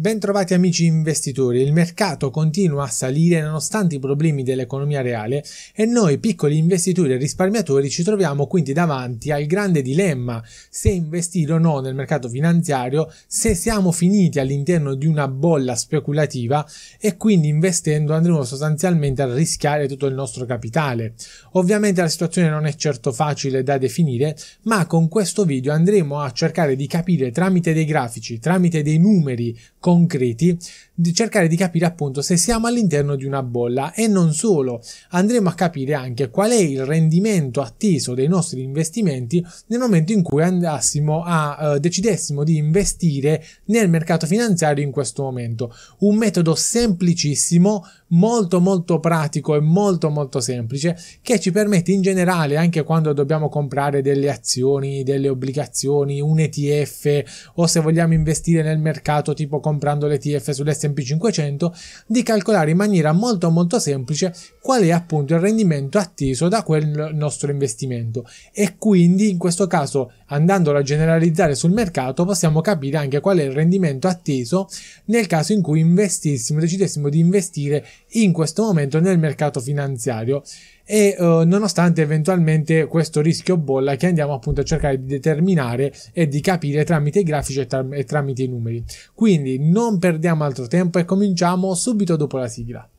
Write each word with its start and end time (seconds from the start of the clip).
Bentrovati 0.00 0.54
amici 0.54 0.86
investitori, 0.86 1.60
il 1.60 1.74
mercato 1.74 2.30
continua 2.30 2.84
a 2.84 2.88
salire 2.88 3.42
nonostante 3.42 3.96
i 3.96 3.98
problemi 3.98 4.42
dell'economia 4.42 5.02
reale 5.02 5.44
e 5.74 5.84
noi 5.84 6.16
piccoli 6.16 6.56
investitori 6.56 7.12
e 7.12 7.16
risparmiatori 7.18 7.90
ci 7.90 8.02
troviamo 8.02 8.46
quindi 8.46 8.72
davanti 8.72 9.30
al 9.30 9.44
grande 9.44 9.82
dilemma 9.82 10.42
se 10.70 10.88
investire 10.88 11.52
o 11.52 11.58
no 11.58 11.80
nel 11.80 11.94
mercato 11.94 12.30
finanziario, 12.30 13.12
se 13.26 13.54
siamo 13.54 13.92
finiti 13.92 14.38
all'interno 14.38 14.94
di 14.94 15.04
una 15.04 15.28
bolla 15.28 15.74
speculativa 15.74 16.66
e 16.98 17.18
quindi 17.18 17.48
investendo 17.48 18.14
andremo 18.14 18.42
sostanzialmente 18.42 19.20
a 19.20 19.34
rischiare 19.34 19.86
tutto 19.86 20.06
il 20.06 20.14
nostro 20.14 20.46
capitale. 20.46 21.12
Ovviamente 21.52 22.00
la 22.00 22.08
situazione 22.08 22.48
non 22.48 22.64
è 22.64 22.74
certo 22.74 23.12
facile 23.12 23.62
da 23.62 23.76
definire, 23.76 24.34
ma 24.62 24.86
con 24.86 25.08
questo 25.08 25.44
video 25.44 25.74
andremo 25.74 26.20
a 26.20 26.32
cercare 26.32 26.74
di 26.74 26.86
capire 26.86 27.32
tramite 27.32 27.74
dei 27.74 27.84
grafici, 27.84 28.38
tramite 28.38 28.80
dei 28.80 28.96
numeri, 28.96 29.54
concreti 29.90 30.56
di 30.94 31.12
cercare 31.12 31.48
di 31.48 31.56
capire 31.56 31.86
appunto 31.86 32.22
se 32.22 32.36
siamo 32.36 32.66
all'interno 32.68 33.16
di 33.16 33.24
una 33.24 33.42
bolla. 33.42 33.92
E 33.92 34.06
non 34.06 34.32
solo 34.32 34.82
andremo 35.10 35.48
a 35.48 35.54
capire 35.54 35.94
anche 35.94 36.30
qual 36.30 36.50
è 36.50 36.60
il 36.60 36.84
rendimento 36.84 37.60
atteso 37.60 38.14
dei 38.14 38.28
nostri 38.28 38.62
investimenti 38.62 39.44
nel 39.66 39.80
momento 39.80 40.12
in 40.12 40.22
cui 40.22 40.42
andassimo 40.42 41.22
a 41.24 41.74
uh, 41.74 41.78
decidessimo 41.78 42.44
di 42.44 42.56
investire 42.56 43.44
nel 43.66 43.88
mercato 43.88 44.26
finanziario 44.26 44.84
in 44.84 44.92
questo 44.92 45.22
momento. 45.22 45.74
Un 46.00 46.16
metodo 46.16 46.54
semplicissimo 46.54 47.84
molto 48.10 48.60
molto 48.60 48.98
pratico 48.98 49.54
e 49.54 49.60
molto 49.60 50.10
molto 50.10 50.40
semplice 50.40 50.96
che 51.22 51.38
ci 51.38 51.52
permette 51.52 51.92
in 51.92 52.02
generale 52.02 52.56
anche 52.56 52.82
quando 52.82 53.12
dobbiamo 53.12 53.48
comprare 53.48 54.02
delle 54.02 54.30
azioni 54.30 55.02
delle 55.02 55.28
obbligazioni 55.28 56.20
un 56.20 56.40
ETF 56.40 57.50
o 57.54 57.66
se 57.66 57.80
vogliamo 57.80 58.14
investire 58.14 58.62
nel 58.62 58.78
mercato 58.78 59.34
tipo 59.34 59.60
comprando 59.60 60.06
l'ETF 60.08 60.50
sull'S 60.50 60.78
S&P 60.80 61.02
500 61.02 61.74
di 62.06 62.22
calcolare 62.22 62.70
in 62.70 62.76
maniera 62.76 63.12
molto 63.12 63.50
molto 63.50 63.78
semplice 63.78 64.34
qual 64.60 64.82
è 64.82 64.90
appunto 64.90 65.34
il 65.34 65.40
rendimento 65.40 65.98
atteso 65.98 66.48
da 66.48 66.62
quel 66.62 67.10
nostro 67.14 67.50
investimento. 67.50 68.24
E 68.52 68.76
quindi 68.78 69.30
in 69.30 69.38
questo 69.38 69.66
caso 69.66 70.12
andandolo 70.30 70.78
a 70.78 70.82
generalizzare 70.82 71.54
sul 71.54 71.70
mercato 71.70 72.24
possiamo 72.24 72.60
capire 72.60 72.96
anche 72.96 73.20
qual 73.20 73.38
è 73.38 73.44
il 73.44 73.52
rendimento 73.52 74.08
atteso 74.08 74.68
nel 75.06 75.26
caso 75.26 75.52
in 75.52 75.62
cui 75.62 75.80
investissimo 75.80 76.60
decidessimo 76.60 77.08
di 77.08 77.18
investire 77.18 77.86
in 78.12 78.32
questo 78.32 78.64
momento 78.64 79.00
nel 79.00 79.18
mercato 79.18 79.60
finanziario 79.60 80.42
e 80.84 81.14
uh, 81.16 81.44
nonostante 81.44 82.02
eventualmente 82.02 82.86
questo 82.86 83.20
rischio 83.20 83.56
bolla 83.56 83.94
che 83.94 84.08
andiamo 84.08 84.32
appunto 84.32 84.62
a 84.62 84.64
cercare 84.64 84.98
di 84.98 85.06
determinare 85.06 85.92
e 86.12 86.26
di 86.26 86.40
capire 86.40 86.82
tramite 86.82 87.20
i 87.20 87.22
grafici 87.22 87.60
e, 87.60 87.66
tra- 87.66 87.86
e 87.92 88.02
tramite 88.02 88.42
i 88.42 88.48
numeri. 88.48 88.82
Quindi 89.14 89.60
non 89.60 90.00
perdiamo 90.00 90.42
altro 90.42 90.66
tempo 90.66 90.98
e 90.98 91.04
cominciamo 91.04 91.74
subito 91.74 92.16
dopo 92.16 92.38
la 92.38 92.48
sigla. 92.48 92.89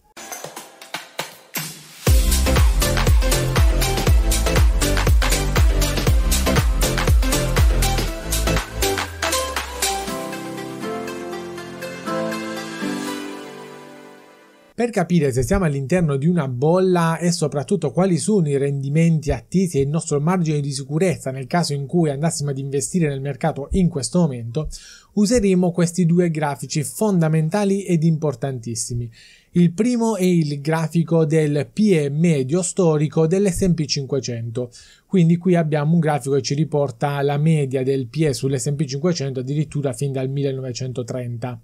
Per 14.82 14.90
capire 14.90 15.32
se 15.32 15.44
siamo 15.44 15.66
all'interno 15.66 16.18
di 16.18 16.26
una 16.26 16.48
bolla 16.48 17.20
e 17.20 17.32
soprattutto 17.32 17.92
quali 17.92 18.18
sono 18.18 18.50
i 18.50 18.58
rendimenti 18.58 19.30
attesi 19.30 19.78
e 19.78 19.82
il 19.82 19.90
nostro 19.90 20.20
margine 20.20 20.60
di 20.60 20.72
sicurezza 20.72 21.30
nel 21.30 21.46
caso 21.46 21.74
in 21.74 21.86
cui 21.86 22.10
andassimo 22.10 22.50
ad 22.50 22.58
investire 22.58 23.08
nel 23.08 23.22
mercato 23.22 23.68
in 23.74 23.90
questo 23.90 24.18
momento, 24.18 24.70
useremo 25.14 25.72
questi 25.72 26.08
due 26.08 26.32
grafici 26.32 26.84
fondamentali 26.84 27.84
ed 27.84 28.02
importantissimi. 28.04 29.08
Il 29.54 29.74
primo 29.74 30.16
è 30.16 30.24
il 30.24 30.62
grafico 30.62 31.26
del 31.26 31.68
PE 31.74 32.10
medio 32.10 32.62
storico 32.62 33.28
dell'S&P 33.28 33.84
500. 33.84 34.72
Quindi 35.06 35.36
qui 35.36 35.56
abbiamo 35.56 35.94
un 35.94 36.00
grafico 36.00 36.36
che 36.36 36.42
ci 36.42 36.54
riporta 36.54 37.22
la 37.22 37.36
media 37.36 37.84
del 37.84 38.08
PE 38.08 38.34
sull'S&P 38.34 38.86
500 38.86 39.42
addirittura 39.42 39.92
fin 39.92 40.14
dal 40.14 40.30
1930. 40.30 41.60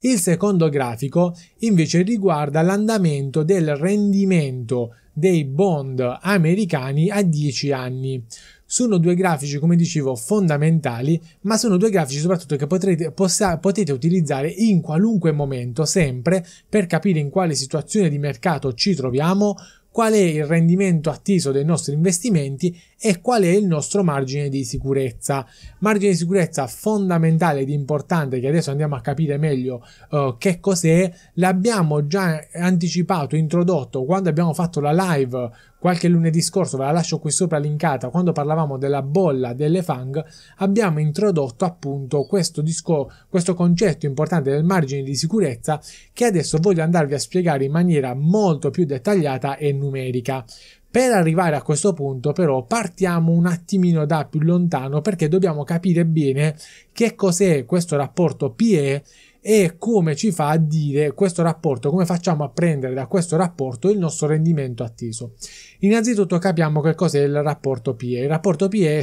Il 0.00 0.18
secondo 0.18 0.68
grafico 0.68 1.34
invece 1.60 2.02
riguarda 2.02 2.60
l'andamento 2.60 3.42
del 3.42 3.74
rendimento 3.74 4.96
dei 5.10 5.46
bond 5.46 6.18
americani 6.20 7.08
a 7.08 7.22
10 7.22 7.72
anni. 7.72 8.22
Sono 8.72 8.98
due 8.98 9.16
grafici, 9.16 9.58
come 9.58 9.74
dicevo, 9.74 10.14
fondamentali, 10.14 11.20
ma 11.40 11.56
sono 11.56 11.76
due 11.76 11.90
grafici 11.90 12.20
soprattutto 12.20 12.54
che 12.54 12.68
potrete, 12.68 13.10
possa, 13.10 13.58
potete 13.58 13.90
utilizzare 13.90 14.48
in 14.48 14.80
qualunque 14.80 15.32
momento, 15.32 15.84
sempre, 15.84 16.46
per 16.68 16.86
capire 16.86 17.18
in 17.18 17.30
quale 17.30 17.56
situazione 17.56 18.08
di 18.08 18.18
mercato 18.18 18.72
ci 18.74 18.94
troviamo, 18.94 19.56
qual 19.90 20.12
è 20.12 20.18
il 20.18 20.44
rendimento 20.44 21.10
atteso 21.10 21.50
dei 21.50 21.64
nostri 21.64 21.94
investimenti 21.94 22.80
e 23.02 23.20
qual 23.22 23.42
è 23.42 23.48
il 23.48 23.66
nostro 23.66 24.04
margine 24.04 24.50
di 24.50 24.62
sicurezza. 24.62 25.46
Margine 25.78 26.10
di 26.10 26.16
sicurezza 26.16 26.66
fondamentale 26.66 27.60
ed 27.60 27.70
importante 27.70 28.40
che 28.40 28.48
adesso 28.48 28.70
andiamo 28.70 28.94
a 28.94 29.00
capire 29.00 29.38
meglio 29.38 29.82
uh, 30.10 30.36
che 30.36 30.60
cos'è, 30.60 31.10
l'abbiamo 31.34 32.06
già 32.06 32.38
anticipato, 32.52 33.36
introdotto 33.36 34.04
quando 34.04 34.28
abbiamo 34.28 34.52
fatto 34.52 34.80
la 34.80 34.92
live 34.92 35.50
qualche 35.80 36.08
lunedì 36.08 36.42
scorso, 36.42 36.76
ve 36.76 36.84
la 36.84 36.92
lascio 36.92 37.18
qui 37.18 37.30
sopra 37.30 37.58
linkata, 37.58 38.10
quando 38.10 38.32
parlavamo 38.32 38.76
della 38.76 39.00
bolla 39.00 39.54
delle 39.54 39.82
FANG, 39.82 40.22
abbiamo 40.58 41.00
introdotto 41.00 41.64
appunto 41.64 42.24
questo, 42.24 42.60
disco, 42.60 43.10
questo 43.30 43.54
concetto 43.54 44.04
importante 44.04 44.50
del 44.50 44.62
margine 44.62 45.02
di 45.02 45.16
sicurezza 45.16 45.80
che 46.12 46.26
adesso 46.26 46.58
voglio 46.60 46.82
andarvi 46.82 47.14
a 47.14 47.18
spiegare 47.18 47.64
in 47.64 47.72
maniera 47.72 48.14
molto 48.14 48.68
più 48.68 48.84
dettagliata 48.84 49.56
e 49.56 49.72
numerica. 49.72 50.44
Per 50.92 51.12
arrivare 51.12 51.54
a 51.54 51.62
questo 51.62 51.92
punto 51.92 52.32
però 52.32 52.64
partiamo 52.64 53.30
un 53.30 53.46
attimino 53.46 54.04
da 54.06 54.26
più 54.28 54.40
lontano 54.40 55.00
perché 55.00 55.28
dobbiamo 55.28 55.62
capire 55.62 56.04
bene 56.04 56.56
che 56.92 57.14
cos'è 57.14 57.64
questo 57.64 57.96
rapporto 57.96 58.50
PE 58.50 59.04
e 59.40 59.76
come 59.78 60.16
ci 60.16 60.32
fa 60.32 60.48
a 60.48 60.56
dire 60.56 61.12
questo 61.12 61.42
rapporto, 61.42 61.90
come 61.90 62.04
facciamo 62.06 62.42
a 62.42 62.50
prendere 62.50 62.92
da 62.92 63.06
questo 63.06 63.36
rapporto 63.36 63.88
il 63.88 63.98
nostro 63.98 64.26
rendimento 64.26 64.82
atteso. 64.82 65.34
Innanzitutto 65.80 66.38
capiamo 66.38 66.80
che 66.80 66.94
cos'è 66.96 67.20
il 67.20 67.40
rapporto 67.40 67.94
PE. 67.94 68.22
Il 68.22 68.28
rapporto 68.28 68.66
PE 68.66 68.98
è 68.98 69.02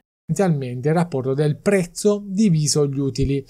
Essenzialmente 0.31 0.87
il 0.87 0.95
rapporto 0.95 1.33
del 1.33 1.57
prezzo 1.57 2.23
diviso 2.25 2.87
gli 2.87 2.99
utili. 2.99 3.45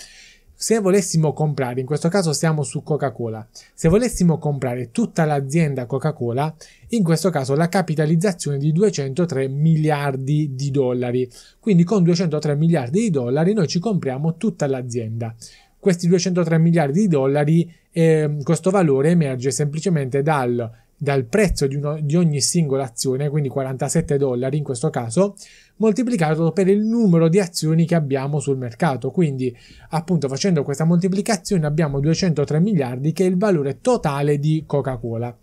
Se 0.56 0.80
volessimo 0.80 1.32
comprare, 1.32 1.80
in 1.80 1.86
questo 1.86 2.10
caso 2.10 2.34
siamo 2.34 2.64
su 2.64 2.82
Coca-Cola, 2.82 3.48
se 3.74 3.88
volessimo 3.88 4.40
comprare 4.40 4.90
tutta 4.90 5.26
l'azienda 5.26 5.86
Coca-Cola, 5.86 6.54
in 6.90 7.04
questo 7.04 7.30
caso 7.30 7.56
la 7.56 7.70
capitalizzazione 7.70 8.58
di 8.58 8.72
203 8.72 9.48
miliardi 9.48 10.56
di 10.56 10.72
dollari. 10.72 11.30
Quindi 11.60 11.84
con 11.84 12.04
203 12.04 12.56
miliardi 12.56 13.02
di 13.02 13.10
dollari 13.12 13.54
noi 13.54 13.68
ci 13.68 13.80
compriamo 13.80 14.38
tutta 14.38 14.66
l'azienda. 14.66 15.36
Questi 15.78 16.08
203 16.08 16.58
miliardi 16.58 17.02
di 17.02 17.08
dollari, 17.08 17.72
eh, 17.92 18.38
questo 18.42 18.72
valore 18.72 19.12
emerge 19.12 19.52
semplicemente 19.52 20.24
dal 20.24 20.70
dal 21.02 21.26
prezzo 21.26 21.66
di, 21.66 21.78
uno, 21.78 22.00
di, 22.00 22.16
ogni 22.16 22.42
singola 22.42 22.84
azione, 22.84 23.28
quindi 23.30 23.50
47 23.50 24.18
dollari 24.18 24.58
in 24.58 24.64
questo 24.64 24.92
caso, 24.92 25.36
moltiplicato 25.82 26.52
per 26.52 26.68
il 26.68 26.86
numero 26.86 27.28
di 27.28 27.40
azioni 27.40 27.88
che 27.88 27.96
abbiamo 27.96 28.40
sul 28.40 28.58
mercato. 28.58 29.10
Quindi, 29.10 29.56
appunto, 29.90 30.28
facendo 30.28 30.64
questa 30.64 30.86
moltiplicazione 30.86 31.66
abbiamo 31.66 32.00
203 32.00 32.60
miliardi 32.60 33.12
che 33.12 33.26
è 33.26 33.28
il 33.28 33.38
valore 33.38 33.82
totale 33.82 34.38
di 34.38 34.64
Coca-Cola. 34.66 35.36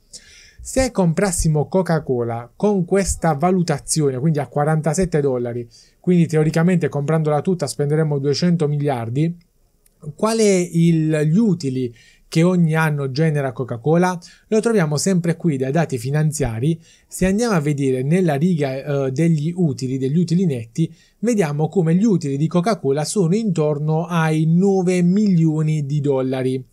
Se 0.61 0.91
comprassimo 0.93 1.67
Coca-Cola 1.67 2.51
con 2.55 2.85
questa 2.85 3.33
valutazione, 3.35 4.19
quindi 4.19 4.39
a 4.39 4.47
47 4.47 5.21
dollari, 5.21 5.69
quindi 5.99 6.27
teoricamente 6.27 6.89
comprandola 6.89 7.41
tutta 7.41 7.67
spenderemo 7.67 8.19
200 8.19 8.69
miliardi, 8.69 9.37
qual 10.15 10.39
è 10.39 10.69
il, 10.73 11.23
gli 11.25 11.37
utili 11.37 11.93
che 12.29 12.43
ogni 12.43 12.75
anno 12.75 13.11
genera 13.11 13.53
Coca-Cola 13.53 14.19
lo 14.49 14.61
troviamo 14.61 14.97
sempre 14.97 15.37
qui 15.37 15.57
dai 15.57 15.73
dati 15.73 15.99
finanziari. 15.99 16.81
Se 17.07 17.27
andiamo 17.27 17.55
a 17.55 17.61
vedere 17.61 18.03
nella 18.03 18.35
riga 18.35 19.07
eh, 19.07 19.11
degli 19.11 19.53
utili, 19.57 19.99
degli 19.99 20.19
utili 20.19 20.45
netti, 20.45 20.95
vediamo 21.21 21.69
come 21.69 21.95
gli 21.95 22.05
utili 22.05 22.37
di 22.37 22.47
Coca-Cola 22.47 23.05
sono 23.05 23.35
intorno 23.35 24.07
ai 24.07 24.45
9 24.47 25.03
milioni 25.03 25.87
di 25.87 26.01
dollari. 26.01 26.65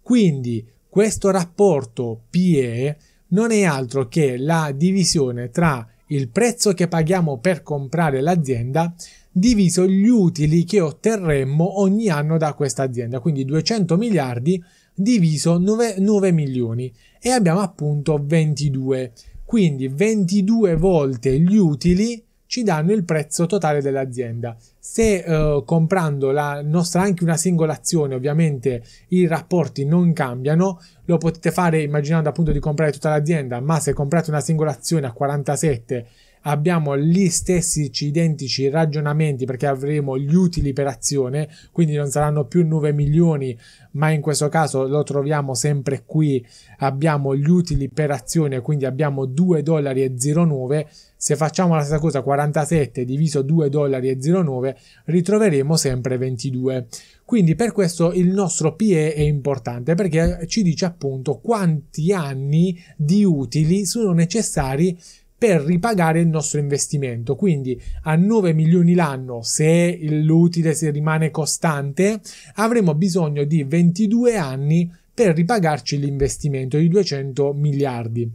Quindi 0.00 0.64
questo 0.88 1.30
rapporto 1.30 2.22
PE 2.30 2.96
non 3.28 3.50
è 3.50 3.64
altro 3.64 4.08
che 4.08 4.36
la 4.36 4.72
divisione 4.74 5.50
tra 5.50 5.86
il 6.08 6.28
prezzo 6.28 6.72
che 6.72 6.88
paghiamo 6.88 7.38
per 7.38 7.62
comprare 7.62 8.20
l'azienda 8.20 8.92
diviso 9.30 9.86
gli 9.86 10.08
utili 10.08 10.64
che 10.64 10.80
otterremmo 10.80 11.80
ogni 11.80 12.08
anno 12.08 12.36
da 12.36 12.54
questa 12.54 12.82
azienda, 12.82 13.20
quindi 13.20 13.44
200 13.44 13.96
miliardi 13.96 14.62
diviso 15.02 15.58
9, 15.58 15.96
9 15.98 16.32
milioni 16.32 16.92
e 17.20 17.30
abbiamo 17.30 17.60
appunto 17.60 18.20
22. 18.22 19.12
Quindi 19.44 19.88
22 19.88 20.76
volte 20.76 21.38
gli 21.40 21.56
utili 21.56 22.22
ci 22.46 22.64
danno 22.64 22.92
il 22.92 23.04
prezzo 23.04 23.46
totale 23.46 23.80
dell'azienda. 23.80 24.56
Se 24.76 25.18
eh, 25.18 25.62
comprando 25.64 26.32
la 26.32 26.62
nostra 26.62 27.02
anche 27.02 27.22
una 27.22 27.36
singola 27.36 27.74
azione, 27.74 28.16
ovviamente 28.16 28.82
i 29.08 29.26
rapporti 29.28 29.84
non 29.84 30.12
cambiano, 30.12 30.80
lo 31.04 31.16
potete 31.16 31.52
fare 31.52 31.80
immaginando 31.80 32.28
appunto 32.28 32.50
di 32.50 32.58
comprare 32.58 32.90
tutta 32.90 33.10
l'azienda, 33.10 33.60
ma 33.60 33.78
se 33.78 33.92
comprate 33.92 34.30
una 34.30 34.40
singola 34.40 34.72
azione 34.72 35.06
a 35.06 35.12
47 35.12 36.06
abbiamo 36.42 36.96
gli 36.96 37.28
stessi 37.28 37.90
identici 38.00 38.68
ragionamenti 38.68 39.44
perché 39.44 39.66
avremo 39.66 40.18
gli 40.18 40.34
utili 40.34 40.72
per 40.72 40.86
azione, 40.86 41.48
quindi 41.72 41.94
non 41.94 42.08
saranno 42.08 42.44
più 42.44 42.66
9 42.66 42.92
milioni, 42.92 43.56
ma 43.92 44.10
in 44.10 44.20
questo 44.20 44.48
caso 44.48 44.86
lo 44.86 45.02
troviamo 45.02 45.54
sempre 45.54 46.02
qui, 46.06 46.44
abbiamo 46.78 47.34
gli 47.34 47.48
utili 47.48 47.88
per 47.88 48.10
azione, 48.10 48.60
quindi 48.60 48.84
abbiamo 48.84 49.24
2 49.24 49.62
dollari 49.62 50.02
e 50.02 50.14
0,9. 50.14 50.86
Se 51.16 51.36
facciamo 51.36 51.74
la 51.74 51.82
stessa 51.82 51.98
cosa 51.98 52.22
47 52.22 53.04
diviso 53.04 53.42
2 53.42 53.68
dollari 53.68 54.08
e 54.08 54.16
0,9 54.18 54.74
ritroveremo 55.04 55.76
sempre 55.76 56.16
22. 56.16 56.86
Quindi 57.24 57.54
per 57.54 57.72
questo 57.72 58.12
il 58.12 58.28
nostro 58.28 58.74
PE 58.74 59.14
è 59.14 59.20
importante 59.20 59.94
perché 59.94 60.46
ci 60.48 60.62
dice 60.62 60.86
appunto 60.86 61.38
quanti 61.38 62.12
anni 62.12 62.76
di 62.96 63.22
utili 63.22 63.84
sono 63.84 64.12
necessari 64.12 64.98
per 65.40 65.62
ripagare 65.62 66.20
il 66.20 66.28
nostro 66.28 66.60
investimento. 66.60 67.34
Quindi 67.34 67.80
a 68.02 68.14
9 68.14 68.52
milioni 68.52 68.92
l'anno, 68.92 69.40
se 69.40 69.98
l'utile 70.02 70.74
se 70.74 70.90
rimane 70.90 71.30
costante, 71.30 72.20
avremo 72.56 72.94
bisogno 72.94 73.44
di 73.44 73.64
22 73.64 74.36
anni 74.36 74.92
per 75.14 75.34
ripagarci 75.34 75.98
l'investimento 75.98 76.76
di 76.76 76.88
200 76.88 77.54
miliardi. 77.54 78.30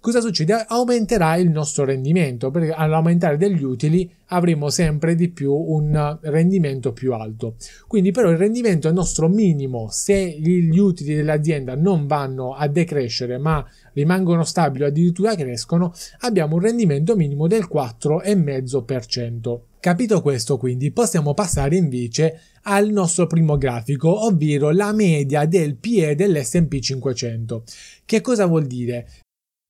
cosa 0.05 0.21
succede? 0.21 0.67
Aumenterà 0.69 1.37
il 1.37 1.49
nostro 1.49 1.87
rendimento, 1.87 2.51
perché 2.51 2.73
all'aumentare 2.73 3.39
degli 3.39 3.63
utili 3.63 4.13
avremo 4.27 4.69
sempre 4.69 5.15
di 5.15 5.31
più 5.31 5.55
un 5.55 6.19
rendimento 6.21 6.93
più 6.93 7.15
alto. 7.15 7.55
Quindi 7.87 8.11
però 8.11 8.29
il 8.29 8.37
rendimento 8.37 8.87
è 8.87 8.91
il 8.91 8.97
nostro 8.97 9.29
minimo 9.29 9.89
se 9.91 10.29
gli 10.29 10.77
utili 10.77 11.15
dell'azienda 11.15 11.75
non 11.75 12.07
vanno 12.07 12.55
a 12.55 12.69
decrescere 12.69 13.39
ma 13.39 13.67
rimangono 13.95 14.45
stabili 14.45 14.85
o 14.85 14.89
addirittura 14.89 15.35
crescono, 15.37 15.95
abbiamo 16.19 16.57
un 16.57 16.61
rendimento 16.61 17.17
minimo 17.17 17.47
del 17.47 17.67
4,5%. 17.73 19.59
Capito 19.81 20.21
questo 20.21 20.59
quindi 20.59 20.91
possiamo 20.91 21.33
passare 21.33 21.77
invece 21.77 22.41
al 22.65 22.91
nostro 22.91 23.27
primo 23.27 23.57
grafico, 23.57 24.27
ovvero 24.27 24.71
la 24.71 24.93
media 24.93 25.47
del 25.47 25.77
PE 25.77 26.15
dell'S&P 26.15 26.79
500. 26.79 27.65
Che 28.05 28.21
cosa 28.21 28.45
vuol 28.45 28.67
dire? 28.67 29.07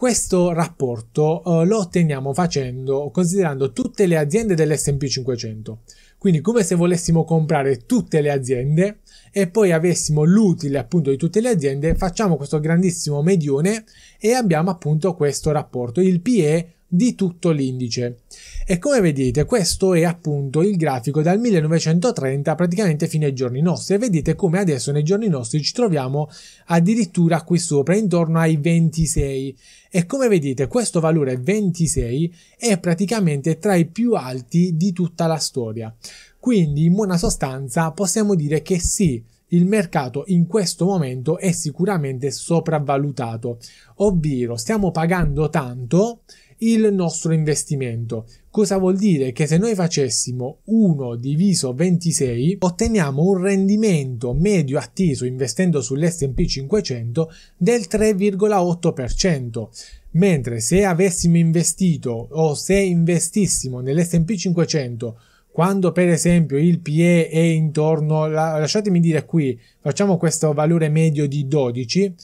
Questo 0.00 0.54
rapporto 0.54 1.42
uh, 1.44 1.64
lo 1.64 1.80
otteniamo 1.80 2.32
facendo, 2.32 3.10
considerando 3.10 3.70
tutte 3.70 4.06
le 4.06 4.16
aziende 4.16 4.54
dell'S&P 4.54 5.06
500. 5.06 5.82
Quindi 6.16 6.40
come 6.40 6.62
se 6.62 6.74
volessimo 6.74 7.24
comprare 7.24 7.84
tutte 7.84 8.22
le 8.22 8.30
aziende 8.30 9.00
e 9.30 9.48
poi 9.48 9.72
avessimo 9.72 10.24
l'utile 10.24 10.78
appunto 10.78 11.10
di 11.10 11.18
tutte 11.18 11.42
le 11.42 11.50
aziende, 11.50 11.96
facciamo 11.96 12.38
questo 12.38 12.60
grandissimo 12.60 13.20
medione 13.20 13.84
e 14.18 14.32
abbiamo 14.32 14.70
appunto 14.70 15.14
questo 15.14 15.50
rapporto, 15.52 16.00
il 16.00 16.22
PE 16.22 16.72
di 16.92 17.14
tutto 17.14 17.50
l'indice. 17.50 18.22
E 18.66 18.78
come 18.78 19.00
vedete 19.00 19.44
questo 19.44 19.94
è 19.94 20.02
appunto 20.02 20.60
il 20.62 20.76
grafico 20.76 21.22
dal 21.22 21.38
1930 21.38 22.54
praticamente 22.56 23.06
fino 23.06 23.26
ai 23.26 23.32
giorni 23.32 23.60
nostri 23.60 23.94
e 23.94 23.98
vedete 23.98 24.34
come 24.34 24.58
adesso 24.58 24.90
nei 24.90 25.04
giorni 25.04 25.28
nostri 25.28 25.62
ci 25.62 25.72
troviamo 25.72 26.28
addirittura 26.66 27.42
qui 27.42 27.58
sopra 27.58 27.94
intorno 27.94 28.40
ai 28.40 28.56
26 28.56 29.56
e 29.88 30.06
come 30.06 30.26
vedete 30.26 30.66
questo 30.66 30.98
valore 30.98 31.36
26 31.36 32.34
è 32.58 32.78
praticamente 32.78 33.58
tra 33.58 33.76
i 33.76 33.86
più 33.86 34.14
alti 34.14 34.76
di 34.76 34.92
tutta 34.92 35.26
la 35.26 35.38
storia. 35.38 35.94
Quindi 36.40 36.86
in 36.86 36.94
buona 36.94 37.18
sostanza 37.18 37.90
possiamo 37.92 38.34
dire 38.34 38.62
che 38.62 38.80
sì, 38.80 39.22
il 39.50 39.66
mercato 39.66 40.24
in 40.26 40.46
questo 40.46 40.84
momento 40.84 41.38
è 41.38 41.52
sicuramente 41.52 42.30
sopravvalutato, 42.30 43.58
ovvero 43.96 44.56
stiamo 44.56 44.90
pagando 44.90 45.48
tanto 45.48 46.22
il 46.62 46.92
nostro 46.92 47.32
investimento. 47.32 48.26
Cosa 48.50 48.76
vuol 48.78 48.96
dire? 48.96 49.32
Che 49.32 49.46
se 49.46 49.56
noi 49.56 49.74
facessimo 49.74 50.58
1 50.64 51.16
diviso 51.16 51.72
26 51.72 52.56
otteniamo 52.58 53.22
un 53.22 53.40
rendimento 53.42 54.34
medio 54.34 54.78
atteso 54.78 55.24
investendo 55.24 55.80
sull'S&P 55.80 56.44
500 56.44 57.30
del 57.56 57.86
3,8%, 57.88 59.68
mentre 60.12 60.60
se 60.60 60.84
avessimo 60.84 61.36
investito 61.36 62.28
o 62.30 62.54
se 62.54 62.76
investissimo 62.76 63.80
nell'S&P 63.80 64.34
500 64.34 65.20
quando 65.52 65.92
per 65.92 66.08
esempio 66.08 66.58
il 66.58 66.80
PE 66.80 67.28
è 67.28 67.38
intorno, 67.38 68.28
lasciatemi 68.28 69.00
dire 69.00 69.24
qui, 69.24 69.58
facciamo 69.80 70.16
questo 70.16 70.52
valore 70.52 70.88
medio 70.88 71.26
di 71.26 71.48
12, 71.48 72.14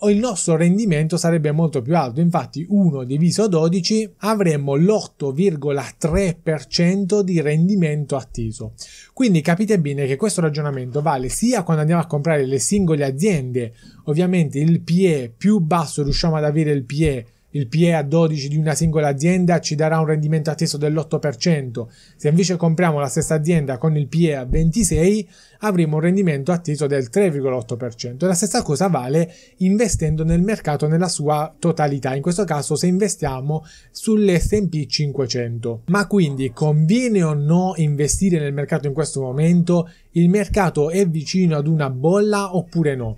o 0.00 0.10
il 0.10 0.18
nostro 0.18 0.56
rendimento 0.56 1.16
sarebbe 1.16 1.52
molto 1.52 1.80
più 1.80 1.96
alto. 1.96 2.20
Infatti 2.20 2.66
1 2.68 3.04
diviso 3.04 3.48
12 3.48 4.16
avremmo 4.18 4.74
l'8,3% 4.74 7.20
di 7.20 7.40
rendimento 7.40 8.16
atteso. 8.16 8.74
Quindi 9.14 9.40
capite 9.40 9.80
bene 9.80 10.04
che 10.06 10.16
questo 10.16 10.42
ragionamento 10.42 11.00
vale 11.00 11.28
sia 11.28 11.62
quando 11.62 11.82
andiamo 11.82 12.02
a 12.02 12.06
comprare 12.06 12.44
le 12.44 12.58
singole 12.58 13.04
aziende, 13.04 13.72
ovviamente 14.04 14.58
il 14.58 14.82
PE 14.82 15.32
più 15.36 15.60
basso 15.60 16.02
riusciamo 16.02 16.36
ad 16.36 16.44
avere 16.44 16.72
il 16.72 16.84
PE 16.84 17.26
il 17.56 17.68
PE 17.68 17.94
a 17.94 18.02
12 18.02 18.48
di 18.48 18.56
una 18.56 18.74
singola 18.74 19.08
azienda 19.08 19.60
ci 19.60 19.74
darà 19.74 19.98
un 19.98 20.06
rendimento 20.06 20.50
atteso 20.50 20.76
dell'8%. 20.76 21.86
Se 22.16 22.28
invece 22.28 22.56
compriamo 22.56 23.00
la 23.00 23.08
stessa 23.08 23.34
azienda 23.34 23.78
con 23.78 23.96
il 23.96 24.08
PE 24.08 24.36
a 24.36 24.44
26 24.44 25.28
avremo 25.60 25.96
un 25.96 26.02
rendimento 26.02 26.52
atteso 26.52 26.86
del 26.86 27.08
3,8%. 27.10 28.24
E 28.24 28.26
la 28.26 28.34
stessa 28.34 28.62
cosa 28.62 28.88
vale 28.88 29.32
investendo 29.58 30.22
nel 30.22 30.42
mercato 30.42 30.86
nella 30.86 31.08
sua 31.08 31.54
totalità, 31.58 32.14
in 32.14 32.22
questo 32.22 32.44
caso 32.44 32.76
se 32.76 32.86
investiamo 32.86 33.64
sull'S&P 33.90 34.86
500. 34.86 35.82
Ma 35.86 36.06
quindi 36.06 36.50
conviene 36.52 37.22
o 37.22 37.32
no 37.32 37.72
investire 37.76 38.38
nel 38.38 38.52
mercato 38.52 38.86
in 38.86 38.92
questo 38.92 39.22
momento? 39.22 39.88
Il 40.12 40.28
mercato 40.28 40.90
è 40.90 41.08
vicino 41.08 41.56
ad 41.56 41.66
una 41.66 41.88
bolla 41.88 42.54
oppure 42.54 42.94
no? 42.94 43.16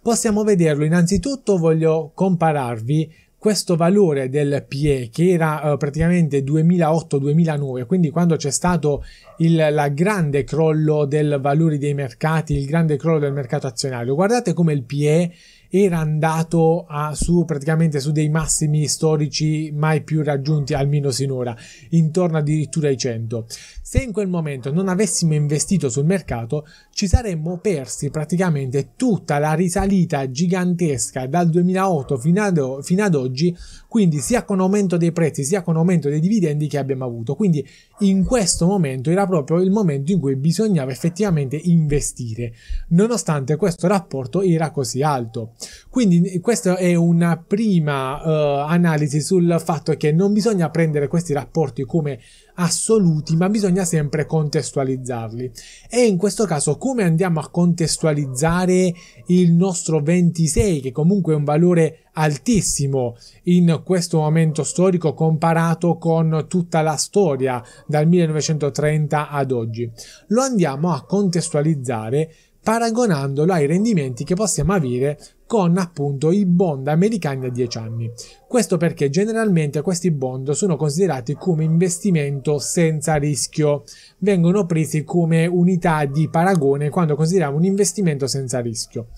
Possiamo 0.00 0.44
vederlo 0.44 0.84
innanzitutto 0.84 1.58
voglio 1.58 2.12
compararvi 2.14 3.12
questo 3.38 3.76
valore 3.76 4.28
del 4.28 4.64
PE 4.66 5.10
che 5.12 5.30
era 5.30 5.72
uh, 5.72 5.76
praticamente 5.76 6.42
2008-2009, 6.42 7.86
quindi 7.86 8.10
quando 8.10 8.36
c'è 8.36 8.50
stato 8.50 9.04
il 9.38 9.90
grande 9.92 10.44
crollo 10.44 11.04
del 11.04 11.38
valore 11.40 11.78
dei 11.78 11.94
mercati, 11.94 12.54
il 12.54 12.66
grande 12.66 12.96
crollo 12.96 13.18
del 13.18 13.32
mercato 13.32 13.66
azionario, 13.66 14.14
guardate 14.14 14.52
come 14.52 14.72
il 14.72 14.82
PE 14.82 15.32
era 15.70 15.98
andato 15.98 16.86
a, 16.88 17.14
su 17.14 17.44
praticamente 17.44 18.00
su 18.00 18.12
dei 18.12 18.28
massimi 18.28 18.86
storici 18.86 19.70
mai 19.74 20.02
più 20.02 20.22
raggiunti 20.22 20.74
almeno 20.74 21.10
sinora, 21.10 21.56
intorno 21.90 22.38
addirittura 22.38 22.88
ai 22.88 22.96
100. 22.96 23.46
Se 23.82 24.02
in 24.02 24.12
quel 24.12 24.28
momento 24.28 24.72
non 24.72 24.88
avessimo 24.88 25.34
investito 25.34 25.88
sul 25.88 26.04
mercato, 26.04 26.66
ci 26.90 27.06
saremmo 27.06 27.58
persi 27.58 28.10
praticamente 28.10 28.90
tutta 28.96 29.38
la 29.38 29.54
risalita 29.54 30.30
gigantesca 30.30 31.26
dal 31.26 31.48
2008 31.48 32.18
fino 32.18 32.42
ad, 32.42 32.82
fino 32.82 33.04
ad 33.04 33.14
oggi, 33.14 33.56
quindi 33.88 34.18
sia 34.18 34.44
con 34.44 34.60
aumento 34.60 34.96
dei 34.96 35.12
prezzi 35.12 35.44
sia 35.44 35.62
con 35.62 35.76
aumento 35.76 36.08
dei 36.08 36.20
dividendi 36.20 36.66
che 36.68 36.78
abbiamo 36.78 37.04
avuto. 37.04 37.34
Quindi 37.34 37.66
in 38.00 38.24
questo 38.24 38.66
momento 38.66 39.10
era 39.10 39.26
proprio 39.26 39.60
il 39.60 39.70
momento 39.70 40.12
in 40.12 40.20
cui 40.20 40.36
bisognava 40.36 40.90
effettivamente 40.90 41.56
investire, 41.56 42.52
nonostante 42.88 43.56
questo 43.56 43.86
rapporto 43.86 44.42
era 44.42 44.70
così 44.70 45.02
alto. 45.02 45.52
Quindi 45.88 46.40
questa 46.40 46.76
è 46.76 46.94
una 46.94 47.36
prima 47.36 48.22
uh, 48.22 48.68
analisi 48.68 49.20
sul 49.20 49.60
fatto 49.64 49.94
che 49.96 50.12
non 50.12 50.32
bisogna 50.32 50.70
prendere 50.70 51.08
questi 51.08 51.32
rapporti 51.32 51.84
come 51.84 52.18
assoluti, 52.56 53.36
ma 53.36 53.48
bisogna 53.48 53.84
sempre 53.84 54.26
contestualizzarli. 54.26 55.50
E 55.90 56.06
in 56.06 56.16
questo 56.16 56.44
caso 56.44 56.76
come 56.76 57.02
andiamo 57.02 57.40
a 57.40 57.48
contestualizzare 57.48 58.92
il 59.26 59.52
nostro 59.52 60.00
26, 60.00 60.80
che 60.80 60.92
comunque 60.92 61.32
è 61.32 61.36
un 61.36 61.44
valore 61.44 62.00
altissimo 62.12 63.16
in 63.44 63.82
questo 63.84 64.18
momento 64.18 64.64
storico 64.64 65.12
comparato 65.12 65.98
con 65.98 66.46
tutta 66.48 66.80
la 66.80 66.96
storia 66.96 67.62
dal 67.86 68.06
1930 68.06 69.30
ad 69.30 69.52
oggi? 69.52 69.90
Lo 70.28 70.42
andiamo 70.42 70.92
a 70.92 71.04
contestualizzare 71.04 72.30
paragonandolo 72.66 73.52
ai 73.52 73.64
rendimenti 73.64 74.24
che 74.24 74.34
possiamo 74.34 74.72
avere 74.72 75.16
con 75.46 75.78
appunto 75.78 76.32
i 76.32 76.44
bond 76.44 76.88
americani 76.88 77.46
a 77.46 77.48
10 77.48 77.78
anni. 77.78 78.10
Questo 78.48 78.76
perché 78.76 79.08
generalmente 79.08 79.82
questi 79.82 80.10
bond 80.10 80.50
sono 80.50 80.74
considerati 80.74 81.34
come 81.34 81.62
investimento 81.62 82.58
senza 82.58 83.14
rischio, 83.14 83.84
vengono 84.18 84.66
presi 84.66 85.04
come 85.04 85.46
unità 85.46 86.06
di 86.06 86.28
paragone 86.28 86.88
quando 86.88 87.14
consideriamo 87.14 87.56
un 87.56 87.62
investimento 87.62 88.26
senza 88.26 88.58
rischio. 88.58 89.10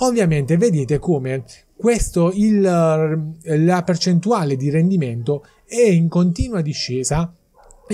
Ovviamente 0.00 0.58
vedete 0.58 0.98
come 0.98 1.44
questo 1.74 2.30
il, 2.34 2.60
la 2.60 3.82
percentuale 3.84 4.54
di 4.54 4.68
rendimento 4.68 5.46
è 5.66 5.80
in 5.80 6.08
continua 6.08 6.60
discesa 6.60 7.34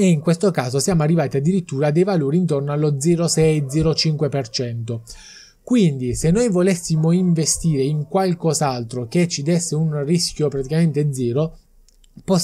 e 0.04 0.10
in 0.10 0.20
questo 0.20 0.50
caso 0.50 0.78
siamo 0.78 1.02
arrivati 1.02 1.38
addirittura 1.38 1.88
a 1.88 1.90
dei 1.90 2.04
valori 2.04 2.36
intorno 2.36 2.72
allo 2.72 2.92
0,6-0,5%. 2.92 5.00
Quindi 5.62 6.14
se 6.14 6.30
noi 6.30 6.48
volessimo 6.48 7.12
investire 7.12 7.82
in 7.82 8.06
qualcos'altro 8.06 9.08
che 9.08 9.28
ci 9.28 9.42
desse 9.42 9.74
un 9.74 10.02
rischio 10.04 10.48
praticamente 10.48 11.12
zero, 11.12 11.58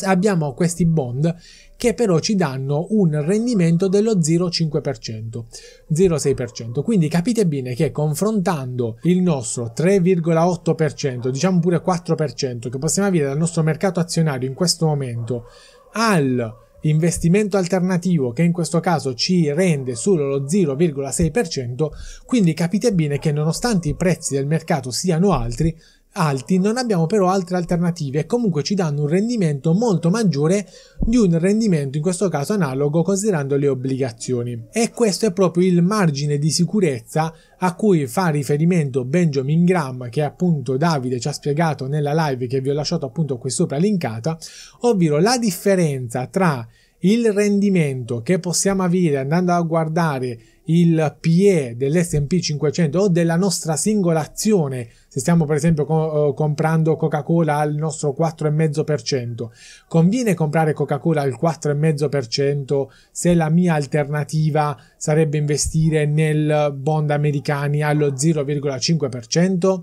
abbiamo 0.02 0.52
questi 0.52 0.84
bond 0.84 1.34
che 1.76 1.94
però 1.94 2.18
ci 2.18 2.34
danno 2.34 2.88
un 2.90 3.24
rendimento 3.24 3.88
dello 3.88 4.18
0,5%, 4.18 5.44
0,6%. 5.92 6.82
Quindi 6.82 7.08
capite 7.08 7.46
bene 7.46 7.74
che 7.74 7.90
confrontando 7.90 8.98
il 9.02 9.22
nostro 9.22 9.72
3,8%, 9.74 11.28
diciamo 11.28 11.60
pure 11.60 11.82
4% 11.82 12.68
che 12.68 12.78
possiamo 12.78 13.08
avere 13.08 13.26
dal 13.26 13.38
nostro 13.38 13.62
mercato 13.62 14.00
azionario 14.00 14.48
in 14.48 14.54
questo 14.54 14.86
momento 14.86 15.46
al 15.92 16.62
investimento 16.88 17.56
alternativo 17.56 18.32
che 18.32 18.42
in 18.42 18.52
questo 18.52 18.80
caso 18.80 19.14
ci 19.14 19.50
rende 19.52 19.94
solo 19.94 20.26
lo 20.26 20.44
0,6%, 20.44 21.88
quindi 22.26 22.54
capite 22.54 22.92
bene 22.92 23.18
che 23.18 23.32
nonostante 23.32 23.88
i 23.88 23.94
prezzi 23.94 24.34
del 24.34 24.46
mercato 24.46 24.90
siano 24.90 25.32
altri, 25.32 25.76
alti, 26.14 26.58
non 26.58 26.76
abbiamo 26.76 27.06
però 27.06 27.28
altre 27.28 27.56
alternative 27.56 28.20
e 28.20 28.26
comunque 28.26 28.62
ci 28.62 28.74
danno 28.74 29.02
un 29.02 29.08
rendimento 29.08 29.72
molto 29.72 30.10
maggiore 30.10 30.66
di 31.00 31.16
un 31.16 31.38
rendimento 31.38 31.96
in 31.96 32.02
questo 32.02 32.28
caso 32.28 32.52
analogo 32.52 33.02
considerando 33.02 33.56
le 33.56 33.68
obbligazioni. 33.68 34.66
E 34.72 34.90
questo 34.90 35.26
è 35.26 35.32
proprio 35.32 35.66
il 35.66 35.82
margine 35.82 36.38
di 36.38 36.50
sicurezza 36.50 37.32
a 37.58 37.74
cui 37.74 38.06
fa 38.06 38.28
riferimento 38.28 39.04
Benjamin 39.04 39.64
Graham 39.64 40.08
che 40.08 40.22
appunto 40.22 40.76
Davide 40.76 41.18
ci 41.18 41.28
ha 41.28 41.32
spiegato 41.32 41.86
nella 41.86 42.28
live 42.28 42.46
che 42.46 42.60
vi 42.60 42.70
ho 42.70 42.74
lasciato 42.74 43.06
appunto 43.06 43.38
qui 43.38 43.50
sopra 43.50 43.76
linkata, 43.76 44.38
ovvero 44.80 45.18
la 45.18 45.38
differenza 45.38 46.26
tra 46.26 46.66
il 47.04 47.32
rendimento 47.32 48.22
che 48.22 48.38
possiamo 48.38 48.82
avere 48.82 49.18
andando 49.18 49.52
a 49.52 49.60
guardare 49.62 50.38
il 50.66 51.16
PE 51.20 51.74
dell'SP 51.76 52.38
500 52.38 53.00
o 53.00 53.08
della 53.08 53.36
nostra 53.36 53.76
singola 53.76 54.20
azione, 54.20 54.88
se 55.08 55.20
stiamo 55.20 55.44
per 55.44 55.56
esempio 55.56 55.84
co- 55.84 56.30
eh, 56.30 56.34
comprando 56.34 56.96
Coca-Cola 56.96 57.58
al 57.58 57.74
nostro 57.74 58.14
4,5%, 58.18 59.50
conviene 59.88 60.32
comprare 60.32 60.72
Coca-Cola 60.72 61.20
al 61.20 61.36
4,5% 61.38 62.86
se 63.10 63.34
la 63.34 63.50
mia 63.50 63.74
alternativa 63.74 64.74
sarebbe 64.96 65.36
investire 65.36 66.06
nel 66.06 66.74
bond 66.74 67.10
americani 67.10 67.82
allo 67.82 68.12
0,5%? 68.12 69.82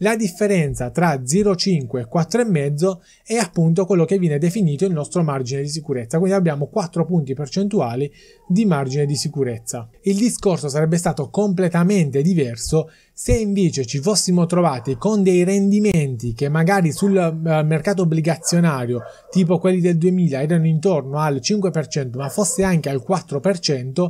La 0.00 0.14
differenza 0.14 0.90
tra 0.90 1.14
0,5 1.14 2.00
e 2.00 2.06
4,5 2.06 2.98
è 3.24 3.36
appunto 3.36 3.86
quello 3.86 4.04
che 4.04 4.18
viene 4.18 4.36
definito 4.36 4.84
il 4.84 4.92
nostro 4.92 5.22
margine 5.22 5.62
di 5.62 5.70
sicurezza, 5.70 6.18
quindi 6.18 6.36
abbiamo 6.36 6.66
4 6.66 7.06
punti 7.06 7.32
percentuali 7.32 8.12
di 8.46 8.66
margine 8.66 9.06
di 9.06 9.16
sicurezza. 9.16 9.88
Il 10.02 10.16
discorso 10.16 10.68
sarebbe 10.68 10.98
stato 10.98 11.30
completamente 11.30 12.20
diverso 12.20 12.90
se 13.10 13.38
invece 13.38 13.86
ci 13.86 13.98
fossimo 14.00 14.44
trovati 14.44 14.96
con 14.98 15.22
dei 15.22 15.44
rendimenti 15.44 16.34
che 16.34 16.50
magari 16.50 16.92
sul 16.92 17.16
eh, 17.16 17.62
mercato 17.62 18.02
obbligazionario, 18.02 19.00
tipo 19.30 19.58
quelli 19.58 19.80
del 19.80 19.96
2000, 19.96 20.42
erano 20.42 20.66
intorno 20.66 21.20
al 21.20 21.36
5%, 21.36 22.18
ma 22.18 22.28
fosse 22.28 22.64
anche 22.64 22.90
al 22.90 23.02
4%, 23.02 24.08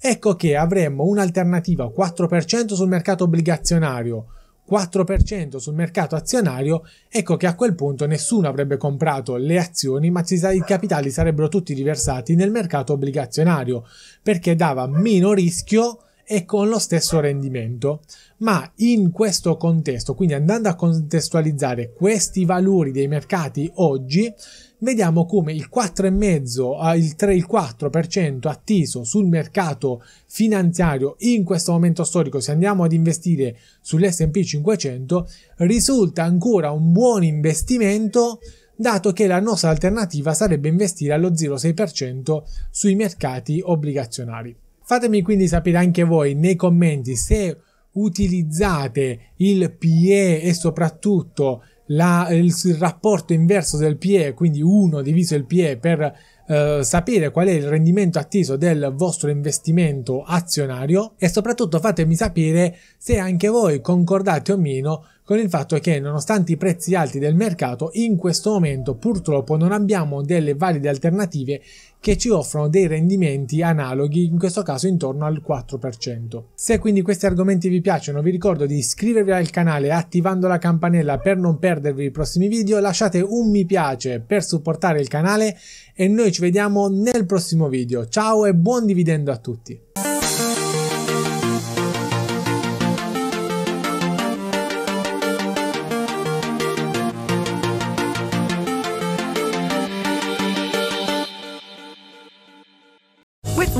ecco 0.00 0.36
che 0.36 0.54
avremmo 0.54 1.02
un'alternativa 1.02 1.86
4% 1.86 2.74
sul 2.74 2.86
mercato 2.86 3.24
obbligazionario 3.24 4.26
4% 4.70 5.56
sul 5.56 5.74
mercato 5.74 6.14
azionario, 6.14 6.86
ecco 7.08 7.36
che 7.36 7.46
a 7.46 7.54
quel 7.54 7.74
punto 7.74 8.06
nessuno 8.06 8.48
avrebbe 8.48 8.76
comprato 8.76 9.36
le 9.36 9.58
azioni, 9.58 10.10
ma 10.10 10.24
i 10.26 10.62
capitali 10.64 11.10
sarebbero 11.10 11.48
tutti 11.48 11.74
riversati 11.74 12.34
nel 12.34 12.50
mercato 12.50 12.94
obbligazionario, 12.94 13.84
perché 14.22 14.56
dava 14.56 14.86
meno 14.86 15.32
rischio 15.32 15.98
e 16.26 16.44
con 16.44 16.68
lo 16.68 16.78
stesso 16.78 17.20
rendimento. 17.20 18.00
Ma 18.38 18.70
in 18.76 19.10
questo 19.10 19.56
contesto, 19.56 20.14
quindi 20.14 20.34
andando 20.34 20.68
a 20.68 20.74
contestualizzare 20.74 21.92
questi 21.92 22.44
valori 22.44 22.90
dei 22.90 23.08
mercati 23.08 23.70
oggi, 23.76 24.32
vediamo 24.78 25.24
come 25.24 25.52
il 25.52 25.68
4,5, 25.74 26.96
il 26.96 27.14
3, 27.14 27.34
il 27.34 27.46
4% 27.50 28.48
atteso 28.48 29.04
sul 29.04 29.26
mercato 29.26 30.02
finanziario 30.26 31.16
in 31.20 31.44
questo 31.44 31.72
momento 31.72 32.04
storico, 32.04 32.40
se 32.40 32.52
andiamo 32.52 32.84
ad 32.84 32.92
investire 32.92 33.56
sull'SP 33.80 34.42
500, 34.42 35.28
risulta 35.58 36.24
ancora 36.24 36.70
un 36.70 36.92
buon 36.92 37.22
investimento 37.22 38.40
dato 38.76 39.12
che 39.12 39.26
la 39.26 39.40
nostra 39.40 39.70
alternativa 39.70 40.34
sarebbe 40.34 40.68
investire 40.68 41.12
allo 41.12 41.30
0,6% 41.30 42.42
sui 42.70 42.94
mercati 42.94 43.60
obbligazionari. 43.64 44.63
Fatemi 44.86 45.22
quindi 45.22 45.48
sapere 45.48 45.78
anche 45.78 46.04
voi 46.04 46.34
nei 46.34 46.56
commenti 46.56 47.16
se 47.16 47.56
utilizzate 47.92 49.32
il 49.36 49.72
PE 49.72 50.42
e 50.42 50.52
soprattutto 50.52 51.62
la, 51.88 52.28
il, 52.30 52.54
il, 52.64 52.74
rapporto 52.76 53.32
inverso 53.32 53.76
del 53.76 53.96
PE, 53.96 54.34
quindi 54.34 54.62
1 54.62 55.02
diviso 55.02 55.34
il 55.34 55.44
PE 55.44 55.78
per 55.78 56.14
eh, 56.46 56.80
sapere 56.82 57.30
qual 57.30 57.48
è 57.48 57.52
il 57.52 57.68
rendimento 57.68 58.18
atteso 58.18 58.56
del 58.56 58.92
vostro 58.94 59.30
investimento 59.30 60.22
azionario 60.22 61.14
e 61.18 61.28
soprattutto 61.28 61.80
fatemi 61.80 62.14
sapere 62.14 62.76
se 62.98 63.18
anche 63.18 63.48
voi 63.48 63.80
concordate 63.80 64.52
o 64.52 64.58
meno 64.58 65.06
con 65.24 65.38
il 65.38 65.48
fatto 65.48 65.78
che 65.78 66.00
nonostante 66.00 66.52
i 66.52 66.58
prezzi 66.58 66.94
alti 66.94 67.18
del 67.18 67.34
mercato 67.34 67.90
in 67.94 68.16
questo 68.16 68.50
momento 68.50 68.94
purtroppo 68.94 69.56
non 69.56 69.72
abbiamo 69.72 70.22
delle 70.22 70.54
valide 70.54 70.90
alternative 70.90 71.62
che 72.04 72.18
ci 72.18 72.28
offrono 72.28 72.68
dei 72.68 72.86
rendimenti 72.86 73.62
analoghi, 73.62 74.26
in 74.26 74.38
questo 74.38 74.60
caso 74.60 74.86
intorno 74.86 75.24
al 75.24 75.42
4%. 75.42 76.48
Se 76.54 76.78
quindi 76.78 77.00
questi 77.00 77.24
argomenti 77.24 77.70
vi 77.70 77.80
piacciono, 77.80 78.20
vi 78.20 78.30
ricordo 78.30 78.66
di 78.66 78.76
iscrivervi 78.76 79.30
al 79.30 79.48
canale 79.48 79.90
attivando 79.90 80.46
la 80.46 80.58
campanella 80.58 81.16
per 81.16 81.38
non 81.38 81.58
perdervi 81.58 82.04
i 82.04 82.10
prossimi 82.10 82.48
video, 82.48 82.78
lasciate 82.78 83.22
un 83.22 83.50
mi 83.50 83.64
piace 83.64 84.20
per 84.20 84.44
supportare 84.44 85.00
il 85.00 85.08
canale 85.08 85.56
e 85.94 86.06
noi 86.06 86.30
ci 86.30 86.42
vediamo 86.42 86.88
nel 86.88 87.24
prossimo 87.24 87.68
video. 87.68 88.06
Ciao 88.06 88.44
e 88.44 88.52
buon 88.52 88.84
dividendo 88.84 89.32
a 89.32 89.38
tutti! 89.38 89.93